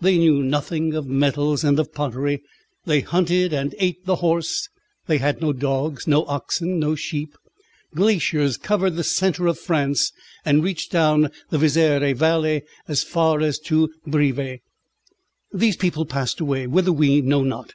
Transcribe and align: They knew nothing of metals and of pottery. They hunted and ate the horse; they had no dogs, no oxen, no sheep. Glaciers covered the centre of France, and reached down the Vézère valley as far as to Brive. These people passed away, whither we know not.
They 0.00 0.18
knew 0.18 0.42
nothing 0.42 0.94
of 0.94 1.06
metals 1.06 1.62
and 1.62 1.78
of 1.78 1.92
pottery. 1.94 2.42
They 2.84 2.98
hunted 3.00 3.52
and 3.52 3.76
ate 3.78 4.04
the 4.06 4.16
horse; 4.16 4.68
they 5.06 5.18
had 5.18 5.40
no 5.40 5.52
dogs, 5.52 6.04
no 6.04 6.24
oxen, 6.26 6.80
no 6.80 6.96
sheep. 6.96 7.36
Glaciers 7.94 8.56
covered 8.56 8.96
the 8.96 9.04
centre 9.04 9.46
of 9.46 9.56
France, 9.56 10.12
and 10.44 10.64
reached 10.64 10.90
down 10.90 11.30
the 11.50 11.58
Vézère 11.58 12.12
valley 12.16 12.62
as 12.88 13.04
far 13.04 13.40
as 13.40 13.60
to 13.60 13.88
Brive. 14.04 14.58
These 15.54 15.76
people 15.76 16.06
passed 16.06 16.40
away, 16.40 16.66
whither 16.66 16.92
we 16.92 17.20
know 17.20 17.44
not. 17.44 17.74